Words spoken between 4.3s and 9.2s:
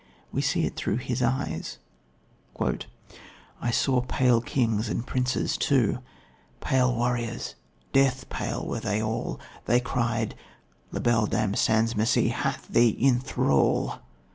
kings and princes too, Pale warriors, death pale were they